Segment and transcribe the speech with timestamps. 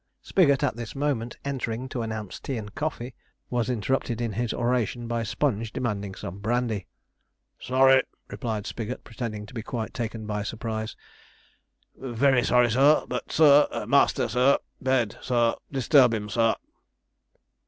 [0.23, 3.13] Spigot, at this moment entering to announce tea and coffee,
[3.51, 6.87] was interrupted in his oration by Sponge demanding some brandy.
[7.59, 10.95] 'Sorry,' replied Spigot, pretending to be quite taken by surprise,
[11.95, 16.55] 'very sorry, sir but, sir master, sir bed, sir disturb him, sir.'